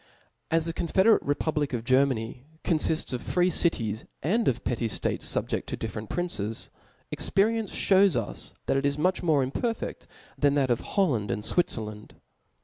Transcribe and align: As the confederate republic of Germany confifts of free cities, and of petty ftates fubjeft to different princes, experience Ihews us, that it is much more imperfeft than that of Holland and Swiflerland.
As 0.49 0.65
the 0.65 0.73
confederate 0.73 1.21
republic 1.21 1.73
of 1.73 1.83
Germany 1.83 2.41
confifts 2.63 3.13
of 3.13 3.21
free 3.21 3.51
cities, 3.51 4.05
and 4.23 4.47
of 4.47 4.63
petty 4.63 4.87
ftates 4.89 5.25
fubjeft 5.25 5.67
to 5.67 5.77
different 5.77 6.09
princes, 6.09 6.71
experience 7.11 7.69
Ihews 7.71 8.15
us, 8.15 8.55
that 8.65 8.77
it 8.77 8.85
is 8.87 8.97
much 8.97 9.21
more 9.21 9.45
imperfeft 9.45 10.07
than 10.39 10.55
that 10.55 10.71
of 10.71 10.79
Holland 10.79 11.29
and 11.29 11.43
Swiflerland. 11.43 12.13